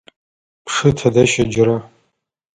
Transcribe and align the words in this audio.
Пшы 0.65 0.89
тыдэ 0.97 1.23
щеджэра? 1.31 1.77